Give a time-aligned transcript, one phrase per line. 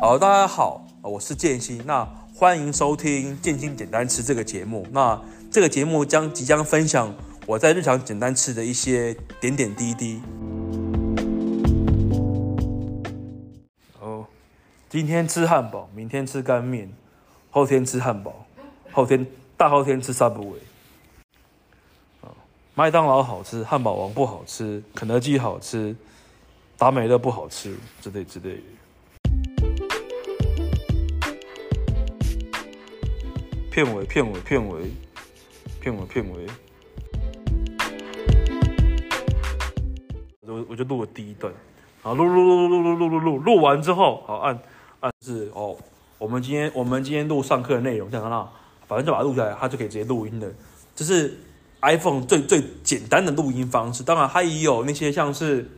[0.00, 2.02] 好，大家好，我是建新，那
[2.34, 4.86] 欢迎收听《建新简单吃》这个节目。
[4.92, 7.14] 那这个节目将即将分享
[7.44, 10.22] 我在日常简单吃的一些点点滴滴。
[14.00, 14.24] 哦，
[14.88, 16.90] 今天吃汉堡，明天吃干面，
[17.50, 18.46] 后天吃汉堡，
[18.92, 19.26] 后天
[19.58, 20.54] 大后天吃 Subway。
[22.74, 25.94] 麦当劳好吃，汉堡王不好吃，肯德基好吃，
[26.78, 28.58] 达美乐不好吃，之类之类。
[33.70, 34.80] 片尾，片尾，片尾，
[35.80, 36.46] 片尾，片尾。
[40.42, 41.52] 我我就录了第一段，
[42.02, 44.58] 好，录录录录录录录录录完之后，好按
[44.98, 45.76] 按是哦，
[46.18, 48.52] 我们今天我们今天录上课的内容，这样看到，
[48.88, 50.52] 反正就把它录下来，它就可以直接录音的，
[50.96, 51.38] 这是
[51.82, 54.02] iPhone 最最简单的录音方式。
[54.02, 55.70] 当然，它也有那些像是